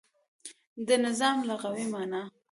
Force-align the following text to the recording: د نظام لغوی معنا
د 0.87 0.89
نظام 1.05 1.37
لغوی 1.49 1.85
معنا 1.93 2.21